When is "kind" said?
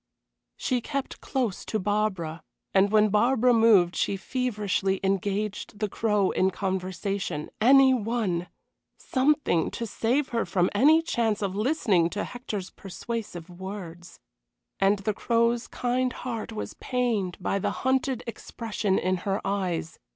15.67-16.11